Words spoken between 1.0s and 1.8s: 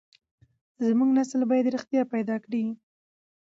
نسل بايد